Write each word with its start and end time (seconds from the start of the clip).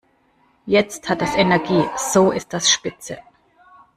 Jetzt 0.65 1.07
hat 1.09 1.21
das 1.21 1.35
Energie, 1.35 1.85
so 1.95 2.31
ist 2.31 2.53
das 2.53 2.71
spitze. 2.71 3.19